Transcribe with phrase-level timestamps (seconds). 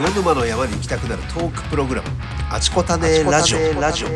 [0.00, 2.08] 魚沼の山に行きたくなるトークプログラム
[2.50, 4.08] 「あちこたねラジオ」ラジオ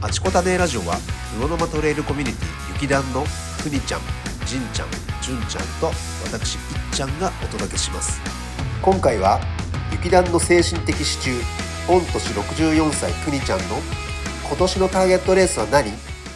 [0.00, 0.96] あちこたねラジオは
[1.40, 3.24] 魚沼トレイルコミュニティ雪団の
[3.60, 4.00] くにちゃん
[4.46, 4.88] じんちゃん
[5.20, 5.90] じゅんちゃんと
[6.22, 6.60] 私いっ
[6.92, 8.20] ちゃんがお届けします。
[8.80, 9.40] 今回は
[9.90, 11.34] 雪団の精神的支柱
[11.88, 13.82] 御年64歳くにちゃんの
[14.46, 15.90] 今年のターゲットレースは何？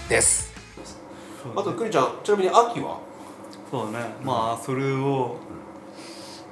[0.09, 0.53] です。
[1.55, 2.98] あとくにちゃんちなみに秋は？
[3.71, 3.98] そうね。
[4.25, 5.37] まあそれを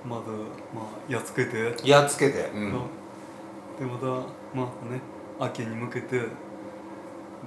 [0.04, 0.30] まず
[0.74, 2.50] まあやっつけて、やっつけて。
[2.54, 2.72] うん。
[3.78, 5.00] でまたまあね
[5.38, 6.20] 秋に向けて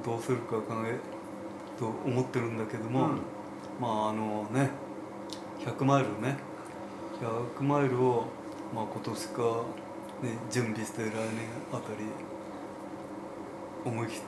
[0.06, 0.98] どうするか考え
[1.78, 3.22] と思ってるんだけども、うん。
[3.80, 4.70] まああのね
[5.66, 6.38] 100マイルね
[7.22, 8.26] 100マイルを、
[8.74, 9.42] まあ、今年か、
[10.24, 11.14] ね、準備して来年
[11.72, 12.08] あたり
[13.86, 14.26] 思い切って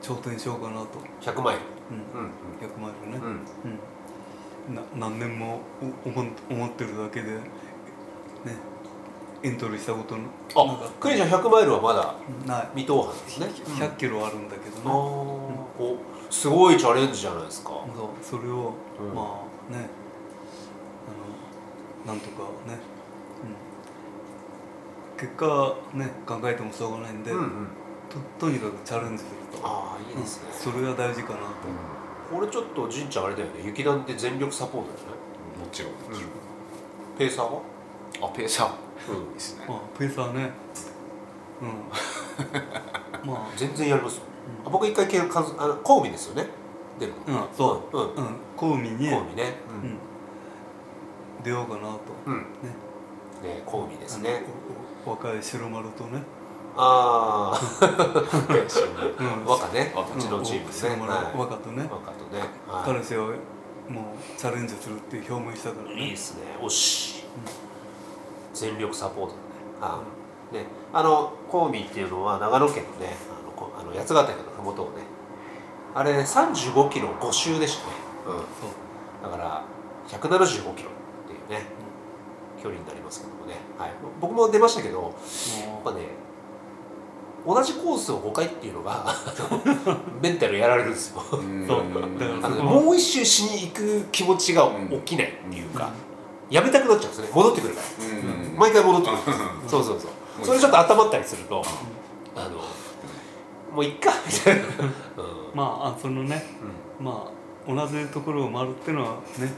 [0.00, 1.60] 挑戦しようかなと、100マイル。
[1.90, 2.22] うん。
[2.22, 2.30] うん
[2.60, 3.22] 100マイルね、うん。
[3.24, 3.78] うん、な
[4.98, 5.60] 何年も
[6.04, 7.40] お思思ってるだけでね
[9.42, 12.14] エントリーしたことなんあかくにちゃん100マイルはまだ
[12.46, 12.68] ない。
[12.74, 13.46] 未踏半ですね。
[13.46, 14.88] 100キロあるんだけどあー。
[15.50, 15.98] ね、
[16.30, 17.70] おすごいチャレンジじゃないですか。
[17.70, 19.14] そうそれを、うん。
[19.14, 19.90] まあね
[22.06, 22.78] あのなんとかね、
[25.16, 27.68] うん、結果ね考えてもしょうがないんで、うんうん。
[28.08, 29.66] ととにかくチャレンジすると。
[29.66, 30.48] ああいいですね。
[30.50, 30.72] うん。
[30.72, 31.44] それが大事かなと、
[32.30, 33.62] これちょっとじんちゃんあれだよね。
[33.64, 35.12] 雪団って全力サポートだよね。
[35.64, 35.92] もちろん。
[35.92, 36.30] もちろん。
[37.18, 37.60] ペーサーは？
[38.22, 39.12] あペーサー。
[39.12, 39.28] うん。
[39.28, 39.64] いいですね。
[39.68, 40.50] まあペーサーね。
[41.62, 43.28] うん。
[43.30, 43.52] まあ。
[43.56, 44.22] 全然やりますよ。
[44.62, 44.66] うん。
[44.68, 46.46] あ僕一回けんかんあのコウミですよね。
[46.98, 47.96] 出るのうんそう。
[47.96, 48.14] うん。
[48.14, 48.36] うん。
[48.56, 49.54] コウミに、コウミね。
[49.82, 49.98] うん、
[51.42, 51.88] 出ようかなと、
[52.30, 52.38] ね。
[53.42, 54.42] ねコウミですね。
[55.04, 56.22] 若い白丸とね
[56.76, 57.60] ああ
[59.46, 59.92] 若ね。
[59.94, 60.96] 若うちのチームですね
[61.36, 61.82] 若とね。
[61.82, 62.40] 若とね。
[62.68, 63.34] は彼氏はもう
[64.36, 65.94] チャレンジするって表明したからね。
[65.94, 66.42] いいいですね。
[66.60, 67.24] おし
[68.52, 69.32] 全力サポート。
[69.32, 69.38] だね
[69.80, 70.00] あ
[70.52, 70.66] ね。
[70.92, 75.02] あのコウミっていうのは長野県のねあのこあの八ヶ岳の麓をね。
[75.94, 77.92] あれね35キロ5周でしたね。
[78.26, 79.30] うん。
[79.30, 79.62] だから
[80.08, 81.66] 175キロっていうね
[82.62, 85.12] 距離になりますけどもね、はい、僕も出ましたけどやっ
[85.68, 86.06] もぱね
[87.46, 89.14] 同じコースを5回っていうのが
[90.22, 91.20] メンタルやられるんですよ。
[92.62, 95.90] もう一周しに行く気持ちが起きないっていうか、
[96.48, 97.28] やめたくなっちゃうんですね。
[97.34, 98.58] 戻ってくるから、うん。
[98.58, 99.36] 毎回戻ってくる、
[99.68, 100.46] そうそうそう。
[100.46, 101.62] それちょっと温まったりすると、
[102.34, 102.50] あの
[103.74, 104.10] もういっか。
[104.26, 104.62] みたいな、
[105.54, 106.42] まああそのね
[106.98, 107.30] ま
[107.68, 109.52] あ同じところを回るっていうのはね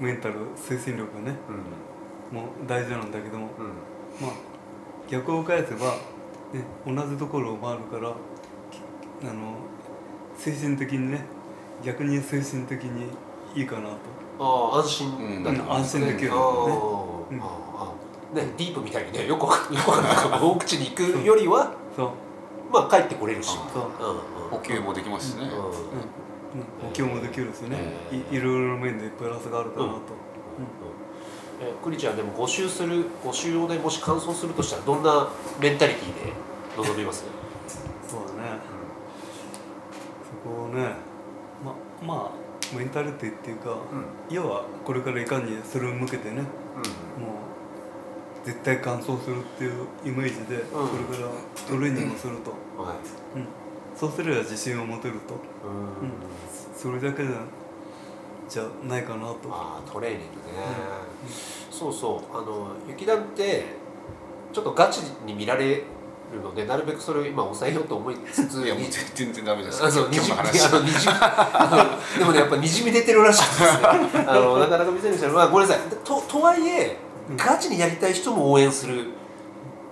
[0.00, 1.36] メンタル精神力がね
[2.32, 2.38] うん。
[2.38, 4.26] もう大事なんだけどもうん。
[4.26, 4.36] まあ
[5.08, 5.94] 逆を返せば、
[6.52, 8.12] ね、同じところを回るから
[8.70, 9.54] きあの
[10.36, 11.24] 精神的にね
[11.84, 13.06] 逆に精神的に
[13.54, 13.96] いいかなと。
[14.38, 16.32] ああ安心だねうん安心できる。
[16.32, 17.38] あーうん。
[17.38, 19.84] ねディープみたいにね よくわかんない。
[20.40, 22.10] 大口に行くよりはそう、
[22.72, 23.56] まあ帰ってこれるし。
[23.72, 23.84] そう。
[23.84, 25.44] うんうん補給もできますしね。
[25.44, 27.78] うんうん、補強もできるしね、
[28.12, 30.91] いいろいろな面でプラスがあるかなと、え
[31.82, 35.28] クリちゃんでも5周する5周をねもし完走するとしたらどんな
[35.60, 36.32] メンタリティーで
[36.76, 37.24] 臨みます？
[38.08, 38.58] そうだね、
[40.44, 40.94] そこをね
[41.64, 41.74] ま
[42.06, 43.76] まあメンタリティっていうか、うん。
[44.34, 46.46] 要はこれからいかにそれを向けてねもう
[48.44, 50.80] 絶対完走するっていうイメージで、こ
[51.10, 51.28] れから
[51.68, 52.96] トレーニングをすると、うんはい。
[53.36, 53.46] うん、
[53.96, 55.34] そうすれば自信を持てると、
[55.64, 56.08] うん。
[56.08, 56.12] うん、
[56.74, 57.36] それだけじゃ
[58.48, 60.32] じゃないかなと、ああトレーニングね、
[61.70, 62.36] そうそう。
[62.36, 63.64] あの雪団って
[64.52, 65.82] ちょっとガチに見られ
[66.32, 70.18] るのでなるべくそれを今抑えようと思いつつ いやもう全然ダメですあので
[72.24, 73.68] もねやっぱにじみ出てるらしいですね
[74.26, 75.82] あのなかなか見せる人は、まあ、ごめんなさい。
[76.04, 76.96] ととはいえ
[77.28, 77.36] うん。
[77.36, 79.06] ガチにやりたい人も応援する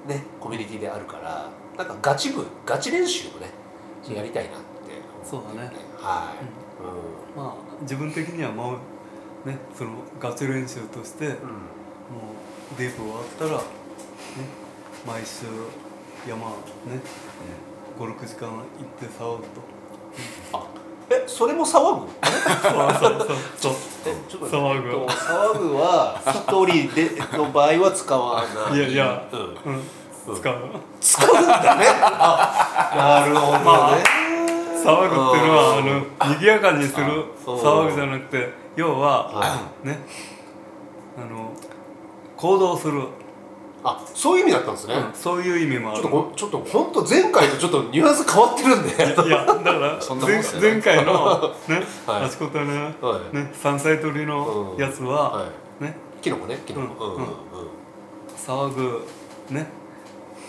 [0.06, 3.50] ねコミュニティであるからなんかガチ部ガチ練習をね
[4.14, 4.58] やりたいなって
[5.14, 5.70] 思ってそうだね。
[5.98, 8.76] はい、まあ自分的にはも
[9.44, 11.32] うねそのガチ練習として、うん。
[11.32, 11.36] うん
[12.10, 12.16] も
[12.76, 13.58] うデープ終わったら、ね、
[15.06, 15.46] 毎週
[16.28, 17.00] 山ね
[17.96, 18.64] 56時間行っ
[18.98, 19.62] て騒ぐと。
[20.54, 20.66] あ
[21.08, 22.08] えそれも騒ぐ？
[22.10, 23.22] そう
[23.58, 23.72] そうそう。
[24.06, 24.88] えちょっと騒ぐ。
[24.88, 26.98] えっと騒ぐは一人で
[27.38, 28.78] の場合は使わない。
[28.78, 29.28] いやいや。
[29.32, 29.36] う
[29.70, 30.54] ん、うん、使う。
[31.00, 31.86] 使うんだね。
[32.02, 34.29] あなるほどね、まあ
[34.82, 39.98] 騒ぐっていうのはあの賑やかにする騒ぐじゃなくて要ははね
[41.16, 41.52] あの
[42.36, 43.02] 行動する、
[43.84, 46.02] あそういう意味だったんですね、うんそういう意味もある。
[46.02, 48.90] ちょっとこちょっと本当前回とちょっとニュアンス変わってるんで。
[49.28, 52.24] いやだから そんなもん前前回 のね、はい。
[52.24, 53.36] あちこたねはい。
[53.36, 55.46] ね山菜採りのやつは、は
[55.80, 55.84] い。
[55.84, 55.96] ね。
[56.22, 57.34] キノコねキノコ、うんうんうんうん。
[58.36, 59.06] 騒ぐ
[59.50, 59.70] ね。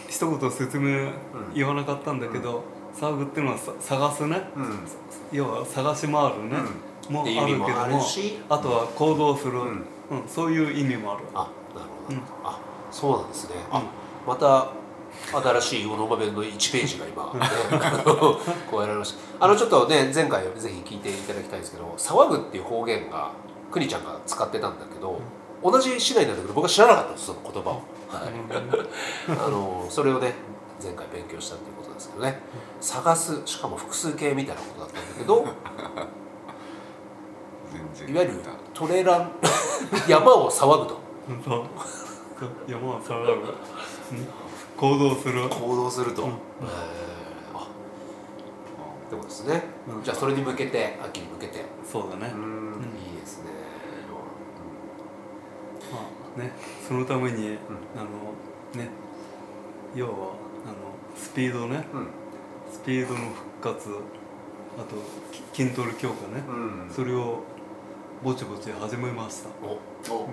[0.07, 1.09] 一言説明
[1.53, 2.63] 言わなかったんだけど、
[2.95, 4.41] 騒ぐっていうのはさ探すね。
[4.55, 4.87] うん。
[5.31, 6.57] 要は探し回るね、
[7.09, 8.39] もあるけどももあるし。
[8.49, 9.57] あとは行動する、ん。
[9.57, 9.85] うん。
[10.27, 11.23] そういう意味もある。
[11.33, 12.23] あなるほど、うん。
[12.43, 12.59] あ
[12.91, 13.85] そうなんですね、あうん。
[14.27, 14.73] また
[15.31, 17.47] 新しい魚沼弁の1ページが今、ね、
[18.69, 19.45] こうやられました。
[19.45, 23.31] あのちょっとね前回ぜひ聞いていただきたいんですけど「騒ぐ」っていう方言が
[23.71, 25.19] くにちゃんが使ってたんだけど、
[25.63, 27.83] 同じ市内なんだけど僕は知らなかったんですその言葉を、はい、
[29.31, 30.33] あのそれをね
[30.81, 32.39] 前回勉強したっていうですけどね。
[32.79, 35.45] 探すしかも複数形みたいなことだったんだけど
[37.71, 38.15] 全然。
[38.15, 38.39] いわゆる
[38.73, 39.31] トレラン
[40.07, 40.99] 山を騒ぐと。
[42.67, 43.39] 山は騒ぐ、うん
[44.75, 45.47] 行動する。
[45.47, 46.31] 行動すると、うん。
[46.31, 46.39] って
[49.11, 50.03] ことですね、うん。
[50.03, 51.65] じゃあそれに向けて秋に向けて。
[51.85, 53.51] そうだね、いいですね。
[55.91, 55.99] ま
[56.35, 56.51] あね
[56.87, 57.59] そのために、
[57.95, 58.33] あの
[58.81, 58.89] ね
[59.93, 60.11] 要は
[61.15, 61.85] スピードね。
[61.93, 62.07] うん。
[62.71, 63.19] スピードの
[63.61, 63.89] 復活。
[64.77, 64.95] あと
[65.53, 67.43] き筋トレ強化ね、うん、うん、それを
[68.23, 69.73] ぼちぼち始めました、お
[70.15, 70.29] お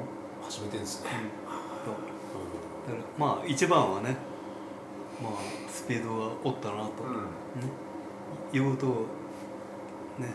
[0.48, 1.10] 始めてんですね、
[1.84, 1.94] そう。
[2.86, 4.16] だからまあ一番はね
[5.20, 5.32] まあ
[5.68, 7.14] スピードがおったなと、うん。
[7.16, 7.68] ね。
[8.52, 8.90] いうことを
[10.20, 10.28] ね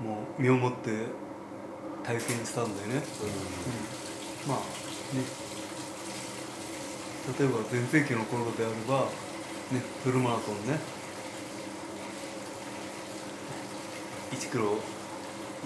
[0.00, 0.90] もう身をもって
[2.04, 3.02] 体験したんでね、
[4.46, 4.48] うん。
[4.48, 5.24] まあね。
[7.36, 9.08] 例えば全盛期の頃であれば
[9.72, 10.78] ねフルマラソンね。
[14.32, 14.76] 1キロ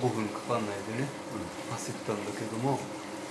[0.00, 1.08] 5分かかんないでね
[1.70, 2.78] 走ったんだけども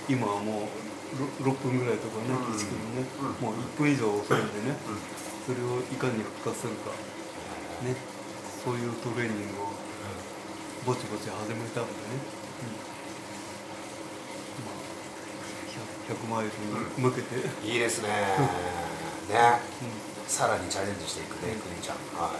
[0.10, 2.56] 今はもう 6, 分ぐらいとかね、うん。
[2.56, 3.45] 1キロね、うん。
[3.45, 5.00] もう1分以上遅いんでね、うん。
[5.45, 6.92] それをいかに復活するか
[7.86, 7.95] ね。
[8.63, 9.69] そういうトレーニングを
[10.86, 12.19] ぼちぼち始めたんでね、
[14.66, 14.75] まあ
[16.10, 16.56] 100, 100マイルに
[16.98, 18.10] 向けて、うんいいですね。
[19.30, 21.98] ねさらにチャレンジしていくねくにちゃん。
[22.19, 22.31] は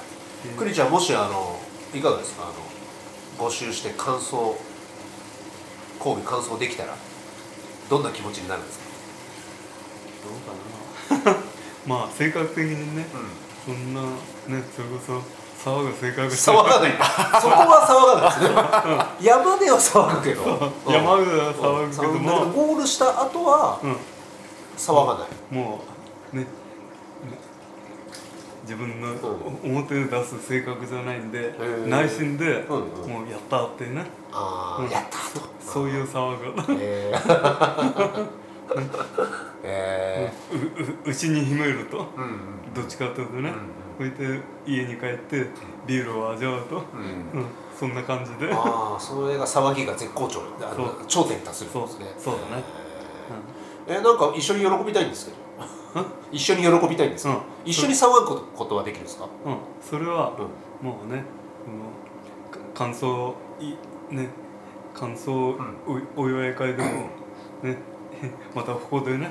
[0.46, 0.48] い。
[0.50, 1.60] でくにちゃんもしあの
[1.94, 2.48] いかがですかあ
[3.42, 4.56] の募集して感想
[6.00, 6.96] 交尾感想できたら
[7.90, 8.86] どんな気持ちになるんですか？
[11.14, 11.38] どうかな？
[12.00, 13.06] まあ性格的にね
[13.68, 13.76] うん。
[13.76, 15.22] そんなねそれこそ
[15.70, 16.92] 騒ぐ性格騒がない。
[17.42, 19.30] そこは騒がないですね。
[19.32, 20.72] 山では騒ぐけど。
[20.88, 22.46] 山では騒ぐけども。
[22.52, 23.98] ゴールした後はうん。
[24.78, 25.56] 騒がない。
[25.56, 25.82] も
[26.34, 26.48] うねね
[28.66, 29.16] 自分のう。
[29.68, 31.88] ん表に出す性格じゃないんで、ー。
[31.88, 34.02] 内心で、もうやったってね、うん。
[34.34, 35.46] ああやったと。
[35.62, 38.28] そういう騒ぐえー。
[39.64, 42.08] えうううちに秘めると
[42.74, 43.56] どっちかというとね、うん
[43.98, 45.48] こうやって家に帰って
[45.88, 47.40] ビールを味わうと、うん。
[47.40, 47.48] うん、
[47.80, 50.42] そんな感じで、うんああそれが騒ぎが絶好調。
[51.08, 52.06] 頂点に達するんですね。
[52.18, 52.34] そう。
[52.34, 52.64] そうだね。
[53.88, 54.00] えー。
[54.00, 55.38] えなんか一緒に喜びたいんですけど
[56.32, 57.28] 一緒に喜びたいんです。
[57.28, 57.38] うん。
[57.64, 60.34] 一緒に騒ぐことはできるんですか、うん、それは
[60.82, 60.88] うん。
[60.88, 61.24] もうね
[62.74, 63.76] 感想い
[64.14, 64.30] ね
[64.94, 65.56] 感想
[65.88, 66.90] お,、お祝い会でも
[67.64, 67.78] ね
[68.54, 69.30] またここでね、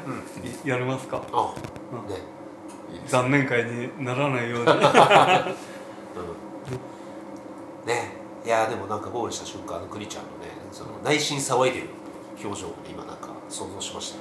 [0.65, 1.23] いやりますか？
[1.33, 1.55] あ
[1.93, 2.09] うん。
[2.13, 2.21] ね。
[3.07, 4.67] 残念会にならないように。
[4.67, 4.81] うん。
[7.87, 8.25] ね。
[8.45, 11.89] いやでもなんかゴールした瞬間のクリちゃんのねその内心騒いでる
[12.45, 14.19] 表情を今なんか想像しました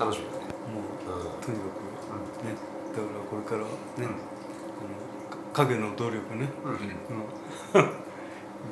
[0.00, 0.48] 楽しみだね。
[0.72, 1.44] もううん。
[1.44, 1.84] とにかく
[2.44, 2.56] ね
[2.90, 4.04] だからこれからね、うん。
[4.04, 4.16] あの
[5.28, 6.72] か影の努力ね、うん。
[6.72, 6.76] う
[7.84, 7.90] ん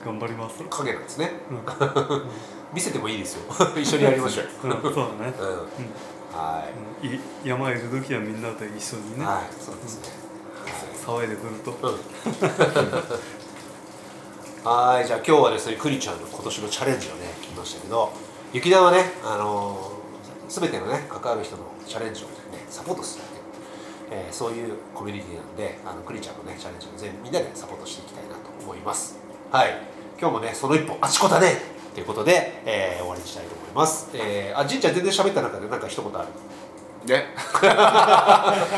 [0.04, 1.32] 頑張ります、うん影なんですね。
[1.50, 1.58] うん。
[2.72, 3.42] 見せてもいいですよ。
[3.76, 4.46] 一緒にやりましょう。
[4.68, 4.72] うん。
[4.82, 6.38] そうだね、うん。
[6.38, 6.64] は
[7.02, 9.54] うん、い山いる時はみんなで一緒にい、ね、はい。
[9.58, 10.28] そうですね。
[11.06, 11.98] 騒いでくると、うん。
[14.64, 15.06] はい。
[15.06, 18.12] じゃあ今日はですねクリちゃんの今年のチャレンジをね聞きましたけど
[18.52, 19.97] 雪田はねあのー、
[20.48, 22.32] 全てのね関わる人のチャレンジをね
[22.68, 23.40] サポートするっていう、
[24.10, 29.18] えーそういうコミュニティなんであのクリちゃんのねチャレンジを全部みんなでサポートしていきたいなと思います。
[29.52, 29.76] はい。
[30.20, 31.56] 今日もねその一歩あちこたね
[31.94, 36.28] ということで、えー終わりにしたいと思います、えー、あじんちゃん全然喋った中で何か一言ある？
[37.06, 37.24] で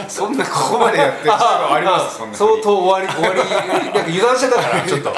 [0.09, 2.19] そんなここまでやってるあります？
[2.19, 3.47] そんな相当終わり終わりな
[3.79, 5.11] んか油断してたからちょっと、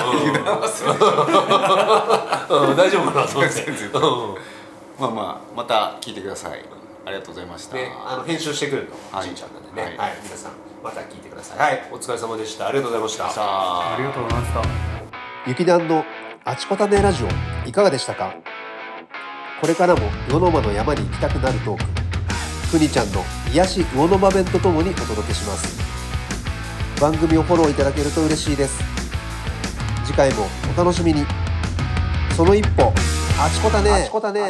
[2.62, 2.70] うん。
[2.70, 2.76] うん。
[2.76, 3.64] 大丈夫かなと思って。
[3.66, 3.72] うん
[5.02, 6.64] まあまあまた聞いてください。
[7.04, 9.26] ありがとうございました、ね、あの編集してくるの、はい。
[9.26, 10.12] しんちゃんなんでね、ははい。
[10.12, 10.52] い、皆さん
[10.84, 11.58] また聞いてください。
[11.58, 12.68] はい、お疲れ様でした。
[12.68, 13.30] ありがとうございました。
[13.30, 14.62] さあありがとうございました。
[15.48, 16.04] 雪団の
[16.44, 17.28] あちこたねラジオ
[17.68, 18.36] いかがでしたか？
[19.60, 22.78] これからも魚沼の山に行きたくなるトーク。
[22.78, 25.82] くにちゃんの癒し魚沼弁とともにお届けします。
[27.00, 28.80] 番組をフォローいただけると嬉しいです。
[30.04, 31.26] 次回もお楽しみに。
[32.36, 32.92] その一歩
[33.40, 33.90] あちこたね。
[33.90, 34.40] あちこたね